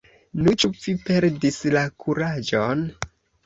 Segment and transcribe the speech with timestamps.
[0.45, 2.87] Nu, ĉu vi perdis la kuraĝon?